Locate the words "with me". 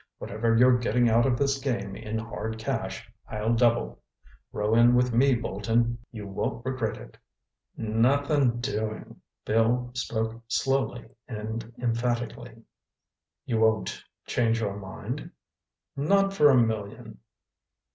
4.95-5.35